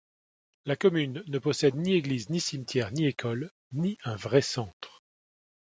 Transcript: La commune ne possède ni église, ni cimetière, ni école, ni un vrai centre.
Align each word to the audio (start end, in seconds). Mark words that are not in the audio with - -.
La 0.65 0.75
commune 0.75 1.23
ne 1.27 1.37
possède 1.37 1.75
ni 1.75 1.93
église, 1.93 2.31
ni 2.31 2.39
cimetière, 2.41 2.91
ni 2.91 3.05
école, 3.05 3.51
ni 3.71 3.99
un 4.03 4.15
vrai 4.15 4.41
centre. 4.41 5.03